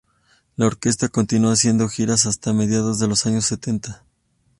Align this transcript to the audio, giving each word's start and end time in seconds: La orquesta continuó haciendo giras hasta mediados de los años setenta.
La 0.55 0.65
orquesta 0.65 1.09
continuó 1.09 1.51
haciendo 1.51 1.87
giras 1.87 2.25
hasta 2.25 2.53
mediados 2.53 2.97
de 2.97 3.07
los 3.07 3.27
años 3.27 3.45
setenta. 3.45 4.03